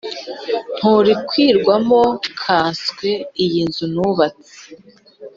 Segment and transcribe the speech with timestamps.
[0.75, 2.01] nturikwirwamo
[2.33, 3.09] nkanswe
[3.43, 4.59] iyi nzu nubatse!